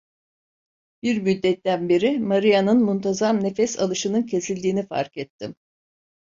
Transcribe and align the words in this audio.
Bir 1.03 1.21
müddetten 1.21 1.89
beri 1.89 2.19
Maria'nın 2.19 2.83
muntazam 2.83 3.43
nefes 3.43 3.79
alışının 3.79 4.23
kesildiğini 4.23 4.87
fark 4.87 5.17
ettim. 5.17 5.55